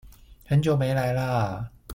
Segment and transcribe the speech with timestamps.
[0.45, 1.71] 很久沒來了啊！